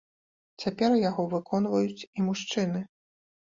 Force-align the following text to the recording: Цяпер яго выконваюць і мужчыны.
Цяпер 0.63 0.95
яго 1.09 1.27
выконваюць 1.35 2.05
і 2.17 2.29
мужчыны. 2.33 2.87